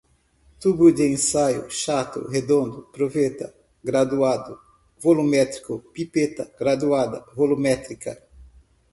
tubo 0.59 0.87
de 0.97 1.05
ensaio, 1.13 1.63
chato, 1.69 2.27
redondo, 2.33 2.77
proveta, 2.95 3.53
graduado, 3.83 4.59
volumétrico, 5.03 5.77
pipeta 5.93 6.49
graduada, 6.59 7.23
volumétrica 7.35 8.11